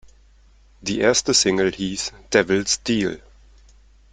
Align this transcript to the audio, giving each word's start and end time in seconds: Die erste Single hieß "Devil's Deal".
Die 0.81 0.97
erste 0.99 1.31
Single 1.31 1.73
hieß 1.73 2.11
"Devil's 2.33 2.81
Deal". 2.81 3.21